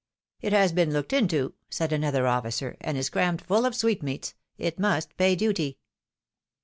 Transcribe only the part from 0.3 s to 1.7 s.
"It has been looked into,"